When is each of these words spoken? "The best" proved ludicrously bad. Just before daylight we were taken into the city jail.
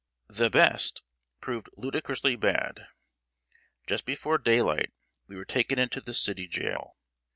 "The 0.29 0.49
best" 0.49 1.03
proved 1.41 1.69
ludicrously 1.77 2.35
bad. 2.35 2.87
Just 3.85 4.03
before 4.03 4.39
daylight 4.39 4.91
we 5.27 5.35
were 5.35 5.45
taken 5.45 5.77
into 5.77 6.01
the 6.01 6.15
city 6.15 6.47
jail. 6.47 6.97